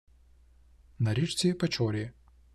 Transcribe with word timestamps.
на 0.99 1.13
річці 1.13 1.53
Печорі 1.53 2.11